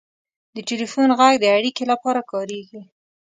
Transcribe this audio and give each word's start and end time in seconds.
•د 0.55 0.57
ټلیفون 0.69 1.09
ږغ 1.19 1.33
د 1.41 1.45
اړیکې 1.57 1.83
لپاره 1.91 2.21
کارېږي. 2.31 2.81